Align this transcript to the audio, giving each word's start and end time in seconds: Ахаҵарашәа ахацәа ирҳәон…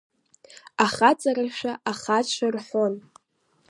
Ахаҵарашәа 0.85 1.73
ахацәа 1.91 2.45
ирҳәон… 2.47 2.93